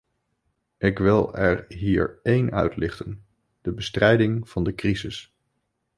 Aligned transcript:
Ik 0.77 0.97
wil 0.99 1.35
er 1.35 1.65
hier 1.67 2.19
één 2.23 2.51
uitlichten: 2.51 3.25
de 3.61 3.71
bestrijding 3.73 4.49
van 4.49 4.63
de 4.63 4.75
crisis. 4.75 5.33